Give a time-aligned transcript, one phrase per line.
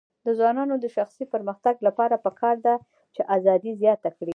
[0.25, 2.75] د ځوانانو د شخصي پرمختګ لپاره پکار ده
[3.15, 4.29] چې ازادي زیاته کړي.